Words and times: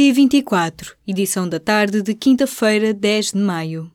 P24, 0.00 0.94
edição 1.06 1.46
da 1.46 1.60
tarde 1.60 2.00
de 2.00 2.14
quinta-feira, 2.14 2.94
10 2.94 3.32
de 3.32 3.38
maio. 3.38 3.92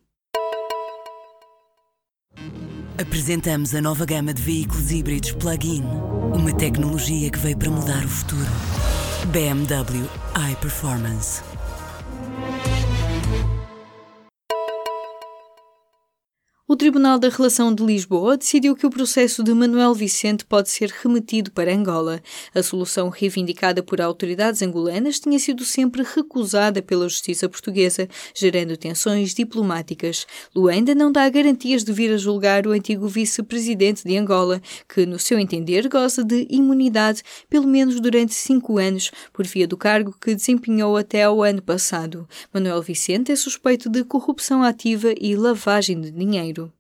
Apresentamos 2.96 3.74
a 3.74 3.82
nova 3.82 4.06
gama 4.06 4.32
de 4.32 4.40
veículos 4.40 4.92
híbridos 4.92 5.32
plug-in. 5.32 5.82
Uma 6.32 6.54
tecnologia 6.54 7.32
que 7.32 7.40
veio 7.40 7.58
para 7.58 7.72
mudar 7.72 8.06
o 8.06 8.08
futuro. 8.08 8.46
BMW 9.32 10.08
iPerformance. 10.52 11.42
Tribunal 16.86 17.18
da 17.18 17.30
Relação 17.30 17.74
de 17.74 17.84
Lisboa 17.84 18.38
decidiu 18.38 18.76
que 18.76 18.86
o 18.86 18.92
processo 18.92 19.44
de 19.44 19.52
Manuel 19.56 19.92
Vicente 19.96 20.46
pode 20.46 20.70
ser 20.70 20.92
remetido 21.02 21.50
para 21.50 21.74
Angola. 21.74 22.22
A 22.54 22.62
solução 22.62 23.10
reivindicada 23.10 23.82
por 23.82 24.00
autoridades 24.00 24.62
angolanas 24.62 25.20
tinha 25.20 25.40
sido 25.40 25.66
sempre 25.66 26.04
recusada 26.04 26.84
pela 26.84 27.10
justiça 27.10 27.50
portuguesa, 27.50 28.08
gerando 28.36 28.78
tensões 28.78 29.34
diplomáticas. 29.34 30.28
Luanda 30.56 30.94
não 30.94 31.12
dá 31.12 31.28
garantias 31.28 31.84
de 31.84 31.92
vir 31.92 32.14
a 32.14 32.18
julgar 32.18 32.68
o 32.68 32.72
antigo 32.72 33.08
vice-presidente 33.08 34.04
de 34.04 34.16
Angola, 34.16 34.62
que, 34.88 35.08
no 35.08 35.18
seu 35.18 35.40
entender, 35.40 35.90
goza 35.90 36.24
de 36.24 36.46
imunidade 36.52 37.24
pelo 37.50 37.66
menos 37.66 38.00
durante 38.00 38.36
cinco 38.36 38.78
anos, 38.78 39.10
por 39.34 39.48
via 39.48 39.68
do 39.68 39.76
cargo 39.76 40.16
que 40.22 40.36
desempenhou 40.36 40.96
até 40.96 41.24
ao 41.24 41.42
ano 41.42 41.64
passado. 41.64 42.30
Manuel 42.54 42.84
Vicente 42.84 43.32
é 43.32 43.36
suspeito 43.36 43.90
de 43.90 44.04
corrupção 44.04 44.62
ativa 44.62 45.16
e 45.20 45.36
lavagem 45.36 46.00
de 46.00 46.12
dinheiro. 46.12 46.75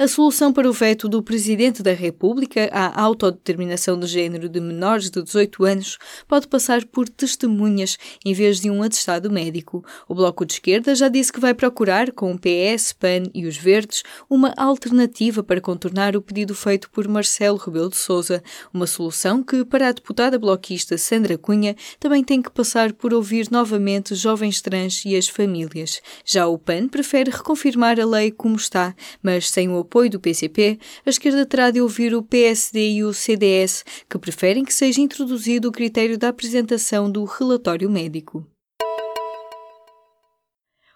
A 0.00 0.06
solução 0.06 0.52
para 0.52 0.70
o 0.70 0.72
veto 0.72 1.08
do 1.08 1.20
Presidente 1.20 1.82
da 1.82 1.92
República 1.92 2.70
à 2.72 3.02
autodeterminação 3.02 3.98
de 3.98 4.06
género 4.06 4.48
de 4.48 4.60
menores 4.60 5.10
de 5.10 5.20
18 5.20 5.64
anos 5.64 5.98
pode 6.28 6.46
passar 6.46 6.84
por 6.84 7.08
testemunhas 7.08 7.98
em 8.24 8.32
vez 8.32 8.60
de 8.60 8.70
um 8.70 8.80
atestado 8.80 9.28
médico. 9.28 9.84
O 10.08 10.14
Bloco 10.14 10.46
de 10.46 10.52
Esquerda 10.52 10.94
já 10.94 11.08
disse 11.08 11.32
que 11.32 11.40
vai 11.40 11.52
procurar, 11.52 12.12
com 12.12 12.30
o 12.30 12.38
PS, 12.38 12.92
PAN 12.92 13.24
e 13.34 13.44
os 13.44 13.56
Verdes, 13.56 14.04
uma 14.30 14.54
alternativa 14.56 15.42
para 15.42 15.60
contornar 15.60 16.14
o 16.14 16.22
pedido 16.22 16.54
feito 16.54 16.88
por 16.90 17.08
Marcelo 17.08 17.58
Rebelo 17.58 17.90
de 17.90 17.96
Sousa, 17.96 18.40
uma 18.72 18.86
solução 18.86 19.42
que, 19.42 19.64
para 19.64 19.88
a 19.88 19.92
deputada 19.92 20.38
bloquista 20.38 20.96
Sandra 20.96 21.36
Cunha, 21.36 21.74
também 21.98 22.22
tem 22.22 22.40
que 22.40 22.52
passar 22.52 22.92
por 22.92 23.12
ouvir 23.12 23.50
novamente 23.50 24.14
jovens 24.14 24.60
trans 24.60 25.04
e 25.04 25.16
as 25.16 25.26
famílias. 25.26 26.00
Já 26.24 26.46
o 26.46 26.56
PAN 26.56 26.86
prefere 26.86 27.32
reconfirmar 27.32 27.98
a 27.98 28.06
lei 28.06 28.30
como 28.30 28.54
está, 28.54 28.94
mas 29.20 29.50
sem 29.50 29.68
o 29.68 29.87
apoio 29.88 30.10
do 30.10 30.20
PCP, 30.20 30.78
a 31.04 31.10
esquerda 31.10 31.46
terá 31.46 31.70
de 31.70 31.80
ouvir 31.80 32.14
o 32.14 32.22
PSD 32.22 32.90
e 32.90 33.04
o 33.04 33.14
CDS, 33.14 33.84
que 34.08 34.18
preferem 34.18 34.62
que 34.62 34.74
seja 34.74 35.00
introduzido 35.00 35.68
o 35.68 35.72
critério 35.72 36.18
da 36.18 36.28
apresentação 36.28 37.10
do 37.10 37.24
relatório 37.24 37.90
médico. 37.90 38.46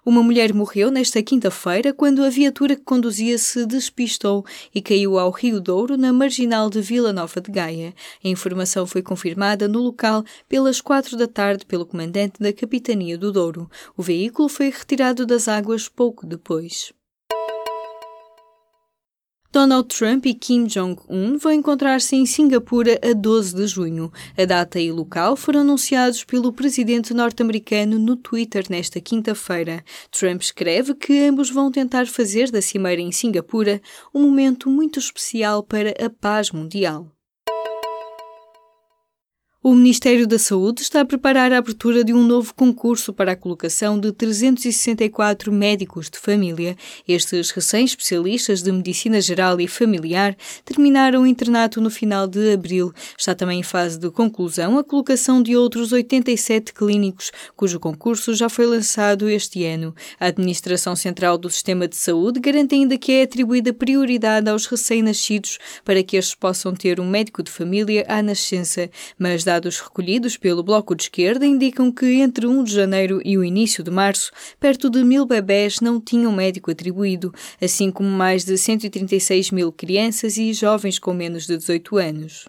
Uma 0.04 0.22
mulher 0.22 0.52
morreu 0.52 0.90
nesta 0.90 1.22
quinta-feira 1.22 1.94
quando 1.94 2.24
a 2.24 2.28
viatura 2.28 2.74
que 2.74 2.82
conduzia 2.82 3.38
se 3.38 3.64
despistou 3.64 4.44
e 4.74 4.82
caiu 4.82 5.16
ao 5.16 5.30
Rio 5.30 5.60
Douro, 5.60 5.96
na 5.96 6.12
marginal 6.12 6.68
de 6.68 6.80
Vila 6.80 7.12
Nova 7.12 7.40
de 7.40 7.52
Gaia. 7.52 7.94
A 8.22 8.28
informação 8.28 8.84
foi 8.84 9.00
confirmada 9.00 9.68
no 9.68 9.78
local 9.78 10.24
pelas 10.48 10.80
quatro 10.80 11.16
da 11.16 11.28
tarde 11.28 11.64
pelo 11.64 11.86
comandante 11.86 12.40
da 12.40 12.52
Capitania 12.52 13.16
do 13.16 13.30
Douro. 13.30 13.70
O 13.96 14.02
veículo 14.02 14.48
foi 14.48 14.70
retirado 14.70 15.24
das 15.24 15.46
águas 15.46 15.88
pouco 15.88 16.26
depois. 16.26 16.92
Donald 19.62 19.86
Trump 19.86 20.26
e 20.26 20.34
Kim 20.34 20.64
Jong-un 20.64 21.38
vão 21.38 21.52
encontrar-se 21.52 22.16
em 22.16 22.26
Singapura 22.26 22.98
a 23.00 23.12
12 23.12 23.54
de 23.54 23.64
junho. 23.68 24.12
A 24.36 24.44
data 24.44 24.80
e 24.80 24.90
local 24.90 25.36
foram 25.36 25.60
anunciados 25.60 26.24
pelo 26.24 26.52
presidente 26.52 27.14
norte-americano 27.14 27.96
no 27.96 28.16
Twitter 28.16 28.64
nesta 28.68 29.00
quinta-feira. 29.00 29.84
Trump 30.10 30.42
escreve 30.42 30.96
que 30.96 31.26
ambos 31.28 31.48
vão 31.48 31.70
tentar 31.70 32.08
fazer 32.08 32.50
da 32.50 32.60
cimeira 32.60 33.00
em 33.00 33.12
Singapura 33.12 33.80
um 34.12 34.22
momento 34.22 34.68
muito 34.68 34.98
especial 34.98 35.62
para 35.62 35.90
a 35.90 36.10
paz 36.10 36.50
mundial. 36.50 37.06
O 39.64 39.76
Ministério 39.76 40.26
da 40.26 40.40
Saúde 40.40 40.82
está 40.82 41.02
a 41.02 41.04
preparar 41.04 41.52
a 41.52 41.58
abertura 41.58 42.02
de 42.02 42.12
um 42.12 42.26
novo 42.26 42.52
concurso 42.52 43.12
para 43.12 43.30
a 43.30 43.36
colocação 43.36 43.96
de 43.96 44.10
364 44.10 45.52
médicos 45.52 46.10
de 46.10 46.18
família. 46.18 46.76
Estes 47.06 47.52
recém-especialistas 47.52 48.60
de 48.60 48.72
medicina 48.72 49.20
geral 49.20 49.60
e 49.60 49.68
familiar 49.68 50.36
terminaram 50.64 51.22
o 51.22 51.26
internato 51.28 51.80
no 51.80 51.90
final 51.90 52.26
de 52.26 52.52
abril. 52.52 52.92
Está 53.16 53.36
também 53.36 53.60
em 53.60 53.62
fase 53.62 54.00
de 54.00 54.10
conclusão 54.10 54.76
a 54.78 54.82
colocação 54.82 55.40
de 55.40 55.56
outros 55.56 55.92
87 55.92 56.74
clínicos, 56.74 57.30
cujo 57.54 57.78
concurso 57.78 58.34
já 58.34 58.48
foi 58.48 58.66
lançado 58.66 59.28
este 59.28 59.64
ano. 59.64 59.94
A 60.18 60.26
Administração 60.26 60.96
Central 60.96 61.38
do 61.38 61.48
Sistema 61.48 61.86
de 61.86 61.94
Saúde 61.94 62.40
garante 62.40 62.74
ainda 62.74 62.98
que 62.98 63.12
é 63.12 63.22
atribuída 63.22 63.72
prioridade 63.72 64.50
aos 64.50 64.66
recém-nascidos 64.66 65.58
para 65.84 66.02
que 66.02 66.16
estes 66.16 66.34
possam 66.34 66.74
ter 66.74 66.98
um 66.98 67.08
médico 67.08 67.44
de 67.44 67.50
família 67.52 68.04
à 68.08 68.20
nascença, 68.20 68.90
mas 69.16 69.44
dados 69.52 69.80
recolhidos 69.80 70.38
pelo 70.38 70.62
Bloco 70.62 70.94
de 70.94 71.02
Esquerda 71.02 71.44
indicam 71.44 71.92
que 71.92 72.06
entre 72.22 72.46
1 72.46 72.64
de 72.64 72.72
janeiro 72.72 73.20
e 73.22 73.36
o 73.36 73.44
início 73.44 73.84
de 73.84 73.90
março, 73.90 74.32
perto 74.58 74.88
de 74.88 75.04
mil 75.04 75.26
bebés 75.26 75.78
não 75.80 76.00
tinham 76.00 76.32
médico 76.32 76.70
atribuído, 76.70 77.34
assim 77.60 77.90
como 77.90 78.08
mais 78.08 78.46
de 78.46 78.56
136 78.56 79.50
mil 79.50 79.70
crianças 79.70 80.38
e 80.38 80.54
jovens 80.54 80.98
com 80.98 81.12
menos 81.12 81.46
de 81.46 81.58
18 81.58 81.98
anos. 81.98 82.48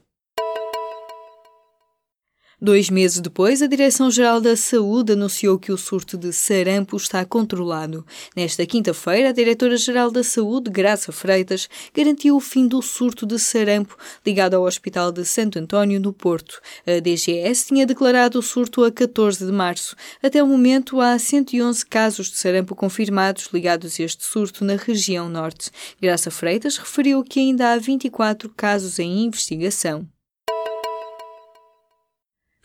Dois 2.64 2.90
meses 2.90 3.20
depois, 3.20 3.62
a 3.62 3.68
Direção-Geral 3.68 4.40
da 4.40 4.56
Saúde 4.56 5.12
anunciou 5.12 5.60
que 5.60 5.70
o 5.70 5.78
surto 5.78 6.18
de 6.18 6.32
sarampo 6.32 6.96
está 6.96 7.26
controlado. 7.26 8.06
Nesta 8.34 8.66
quinta-feira, 8.66 9.28
a 9.28 9.32
Diretora-Geral 9.34 10.10
da 10.10 10.24
Saúde, 10.24 10.70
Graça 10.70 11.12
Freitas, 11.12 11.68
garantiu 11.94 12.38
o 12.38 12.40
fim 12.40 12.66
do 12.66 12.82
surto 12.82 13.26
de 13.26 13.38
sarampo 13.38 13.98
ligado 14.26 14.54
ao 14.54 14.64
Hospital 14.64 15.12
de 15.12 15.26
Santo 15.26 15.60
António, 15.60 16.00
no 16.00 16.14
Porto. 16.14 16.62
A 16.88 17.02
DGS 17.02 17.68
tinha 17.68 17.86
declarado 17.86 18.40
o 18.40 18.42
surto 18.42 18.86
a 18.86 18.90
14 18.90 19.46
de 19.46 19.52
março. 19.52 19.94
Até 20.24 20.42
o 20.42 20.48
momento, 20.48 21.02
há 21.02 21.20
111 21.20 21.86
casos 21.86 22.32
de 22.32 22.38
sarampo 22.38 22.74
confirmados 22.76 23.50
ligados 23.52 24.00
a 24.00 24.04
este 24.04 24.24
surto 24.24 24.64
na 24.64 24.78
região 24.78 25.28
norte. 25.28 25.70
Graça 26.02 26.32
Freitas 26.32 26.78
referiu 26.78 27.26
que 27.26 27.42
ainda 27.42 27.74
há 27.74 27.78
24 27.78 28.48
casos 28.56 29.00
em 29.00 29.26
investigação. 29.26 30.08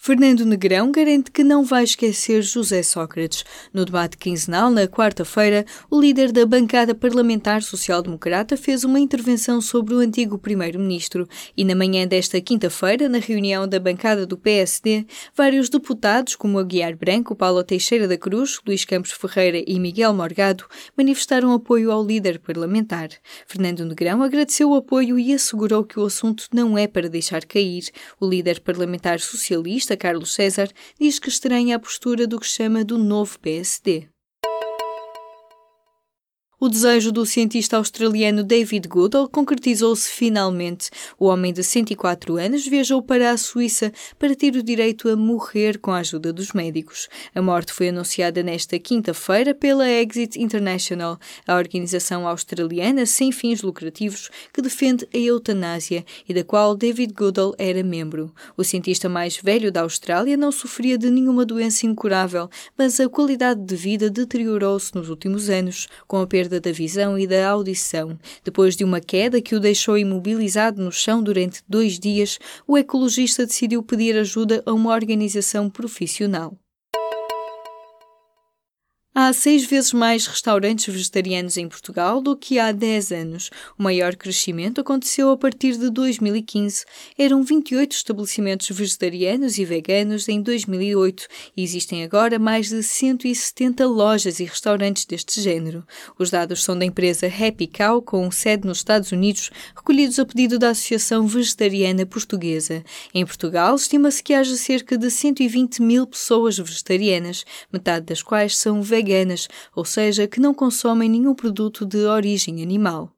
Fernando 0.09 0.47
Negrão 0.47 0.91
garante 0.91 1.31
que 1.31 1.45
não 1.45 1.63
vai 1.63 1.85
esquecer 1.85 2.41
José 2.41 2.83
Sócrates. 2.83 3.45
No 3.75 3.85
debate 3.85 4.17
quinzenal, 4.17 4.71
na 4.71 4.89
quarta-feira, 4.89 5.67
o 5.91 6.01
líder 6.01 6.33
da 6.33 6.47
bancada 6.47 6.95
parlamentar 6.95 7.63
social-democrata 7.63 8.57
fez 8.57 8.85
uma 8.85 8.99
intervenção 8.99 9.61
sobre 9.61 9.93
o 9.93 9.99
antigo 9.99 10.39
primeiro-ministro 10.39 11.29
e 11.55 11.63
na 11.63 11.75
manhã 11.75 12.07
desta 12.07 12.41
quinta-feira, 12.41 13.07
na 13.07 13.19
reunião 13.19 13.69
da 13.69 13.79
bancada 13.79 14.25
do 14.25 14.39
PSD, 14.39 15.05
vários 15.37 15.69
deputados, 15.69 16.35
como 16.35 16.59
Aguiar 16.59 16.97
Branco, 16.97 17.37
Paulo 17.37 17.63
Teixeira 17.63 18.09
da 18.09 18.17
Cruz, 18.17 18.61
Luís 18.67 18.87
Campos 18.87 19.13
Ferreira 19.13 19.63
e 19.67 19.79
Miguel 19.79 20.15
Morgado, 20.15 20.65
manifestaram 20.97 21.53
apoio 21.53 21.93
ao 21.93 22.03
líder 22.03 22.39
parlamentar. 22.39 23.11
Fernando 23.47 23.85
Negrão 23.85 24.23
agradeceu 24.23 24.71
o 24.71 24.77
apoio 24.77 25.19
e 25.19 25.35
assegurou 25.35 25.85
que 25.85 26.01
o 26.01 26.07
assunto 26.07 26.47
não 26.51 26.79
é 26.79 26.87
para 26.87 27.11
deixar 27.11 27.45
cair. 27.45 27.91
O 28.19 28.27
líder 28.27 28.61
parlamentar 28.61 29.21
socialista 29.21 29.98
Carlos 29.99 30.33
César, 30.33 30.71
diz 30.99 31.19
que 31.19 31.29
estranha 31.29 31.77
a 31.77 31.79
postura 31.79 32.27
do 32.27 32.41
que 32.41 32.47
chama 32.47 32.85
do 32.85 32.97
novo 32.97 33.39
PSD. 33.39 34.09
O 36.61 36.69
desejo 36.69 37.13
do 37.13 37.25
cientista 37.25 37.77
australiano 37.77 38.43
David 38.43 38.89
Goodall 38.89 39.29
concretizou-se 39.29 40.11
finalmente. 40.11 40.91
O 41.17 41.27
homem 41.27 41.53
de 41.53 41.63
104 41.63 42.37
anos 42.37 42.67
viajou 42.67 43.01
para 43.01 43.31
a 43.31 43.37
Suíça 43.37 43.93
para 44.19 44.35
ter 44.35 44.57
o 44.57 44.63
direito 44.63 45.09
a 45.09 45.15
morrer 45.15 45.79
com 45.79 45.93
a 45.93 45.99
ajuda 45.99 46.33
dos 46.33 46.53
médicos. 46.53 47.09
A 47.33 47.41
morte 47.41 47.73
foi 47.73 47.91
anunciada 47.91 48.43
nesta 48.43 48.77
quinta-feira 48.77 49.55
pela 49.55 49.89
Exit 49.89 50.37
International, 50.37 51.17
a 51.47 51.55
organização 51.55 52.27
australiana 52.27 53.07
sem 53.07 53.31
fins 53.31 53.63
lucrativos 53.63 54.29
que 54.53 54.61
defende 54.61 55.07
a 55.15 55.17
eutanásia 55.17 56.05
e 56.29 56.35
da 56.35 56.43
qual 56.43 56.75
David 56.75 57.15
Goodall 57.15 57.55
era 57.57 57.85
membro. 57.85 58.35
O 58.57 58.65
cientista 58.65 59.09
mais 59.09 59.37
velho 59.37 59.71
da 59.71 59.83
Austrália 59.83 60.37
não 60.37 60.51
sofria 60.51 60.99
de 60.99 61.09
nenhuma 61.09 61.47
doença 61.47 61.87
incurável, 61.87 62.51
mas 62.77 62.99
a 62.99 63.09
qualidade 63.09 63.61
de 63.61 63.77
vida 63.77 64.11
deteriorou-se 64.11 64.93
nos 64.97 65.09
últimos 65.09 65.49
anos, 65.49 65.87
com 66.09 66.21
a 66.21 66.27
perda 66.27 66.48
perda 66.49 66.61
da 66.61 66.73
visão 66.73 67.19
e 67.19 67.27
da 67.27 67.49
audição. 67.51 68.19
Depois 68.43 68.75
de 68.75 68.83
uma 68.83 69.01
queda 69.01 69.41
que 69.41 69.55
o 69.55 69.61
deixou 69.61 69.99
imobilizado 69.99 70.83
no 70.83 70.91
chão 70.91 71.23
durante 71.23 71.63
dois 71.69 71.99
dias, 71.99 72.39
o 72.67 72.79
ecologista 72.79 73.45
decidiu 73.45 73.83
pedir 73.83 74.17
ajuda 74.17 74.63
a 74.65 74.73
uma 74.73 74.95
organização 74.95 75.69
profissional. 75.69 76.57
Há 79.21 79.33
seis 79.33 79.65
vezes 79.65 79.93
mais 79.93 80.29
restaurantes 80.29 80.95
vegetarianos 80.95 81.57
em 81.57 81.69
Portugal 81.69 82.21
do 82.21 82.37
que 82.37 82.57
há 82.57 82.71
10 82.71 83.11
anos. 83.11 83.51
O 83.77 83.83
maior 83.83 84.15
crescimento 84.15 84.81
aconteceu 84.81 85.33
a 85.33 85.37
partir 85.37 85.77
de 85.77 85.91
2015. 85.91 86.85
Eram 87.19 87.43
28 87.43 87.97
estabelecimentos 87.97 88.69
vegetarianos 88.71 89.59
e 89.59 89.65
veganos 89.65 90.29
em 90.29 90.41
2008 90.41 91.27
e 91.57 91.65
existem 91.65 92.05
agora 92.05 92.39
mais 92.39 92.69
de 92.69 92.81
170 92.81 93.85
lojas 93.89 94.39
e 94.39 94.45
restaurantes 94.45 95.05
deste 95.05 95.41
género. 95.41 95.85
Os 96.17 96.31
dados 96.31 96.63
são 96.63 96.79
da 96.79 96.85
empresa 96.85 97.27
Happy 97.27 97.67
Cow, 97.67 98.01
com 98.01 98.31
sede 98.31 98.69
nos 98.69 98.79
Estados 98.79 99.11
Unidos, 99.11 99.51
recolhidos 99.75 100.21
a 100.21 100.25
pedido 100.25 100.61
da 100.61 100.71
Associação 100.71 101.27
Vegetariana 101.27 102.07
Portuguesa. 102.07 102.85
Em 103.13 103.27
Portugal, 103.27 103.75
estima-se 103.75 104.23
que 104.23 104.33
haja 104.33 104.57
cerca 104.57 104.97
de 104.97 105.11
120 105.11 105.83
mil 105.83 106.07
pessoas 106.07 106.57
vegetarianas, 106.57 107.45
metade 107.73 108.07
das 108.07 108.23
quais 108.23 108.57
são 108.57 108.81
veganas 108.81 109.08
veganas, 109.09 109.49
ou 109.75 109.85
seja, 109.85 110.29
que 110.29 110.41
não 110.41 110.53
consomem 110.53 111.09
nenhum 111.09 111.35
produto 111.35 111.87
de 111.87 112.05
origem 112.05 112.63
animal. 112.63 113.18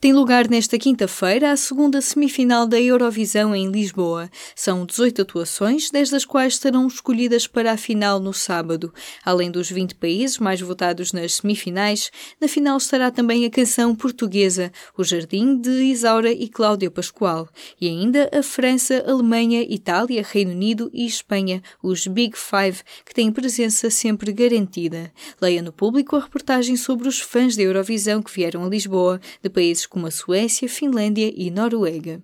Tem 0.00 0.12
lugar 0.12 0.48
nesta 0.48 0.78
quinta-feira 0.78 1.50
a 1.50 1.56
segunda 1.56 2.00
semifinal 2.00 2.68
da 2.68 2.80
Eurovisão 2.80 3.52
em 3.52 3.68
Lisboa. 3.68 4.30
São 4.54 4.86
18 4.86 5.22
atuações, 5.22 5.90
10 5.90 6.10
das 6.10 6.24
quais 6.24 6.56
serão 6.56 6.86
escolhidas 6.86 7.48
para 7.48 7.72
a 7.72 7.76
final 7.76 8.20
no 8.20 8.32
sábado. 8.32 8.94
Além 9.24 9.50
dos 9.50 9.68
20 9.68 9.96
países 9.96 10.38
mais 10.38 10.60
votados 10.60 11.12
nas 11.12 11.34
semifinais, 11.34 12.12
na 12.40 12.46
final 12.46 12.76
estará 12.76 13.10
também 13.10 13.44
a 13.44 13.50
canção 13.50 13.92
portuguesa 13.92 14.70
O 14.96 15.02
Jardim 15.02 15.60
de 15.60 15.82
Isaura 15.82 16.30
e 16.30 16.48
Cláudia 16.48 16.92
Pascoal. 16.92 17.48
E 17.80 17.88
ainda 17.88 18.30
a 18.32 18.40
França, 18.40 19.02
Alemanha, 19.04 19.62
Itália, 19.62 20.22
Reino 20.24 20.52
Unido 20.52 20.88
e 20.94 21.06
Espanha, 21.06 21.60
os 21.82 22.06
Big 22.06 22.38
Five, 22.38 22.84
que 23.04 23.12
têm 23.12 23.32
presença 23.32 23.90
sempre 23.90 24.32
garantida. 24.32 25.12
Leia 25.42 25.60
no 25.60 25.72
público 25.72 26.14
a 26.14 26.20
reportagem 26.20 26.76
sobre 26.76 27.08
os 27.08 27.18
fãs 27.18 27.56
da 27.56 27.64
Eurovisão 27.64 28.22
que 28.22 28.32
vieram 28.32 28.64
a 28.64 28.68
Lisboa, 28.68 29.20
de 29.42 29.50
países 29.50 29.87
como 29.88 30.06
a 30.06 30.10
Suécia, 30.10 30.68
Finlândia 30.68 31.32
e 31.34 31.50
Noruega. 31.50 32.22